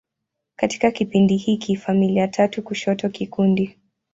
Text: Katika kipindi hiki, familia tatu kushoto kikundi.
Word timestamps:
Katika 0.55 0.91
kipindi 0.91 1.37
hiki, 1.37 1.75
familia 1.75 2.27
tatu 2.27 2.63
kushoto 2.63 3.09
kikundi. 3.09 3.77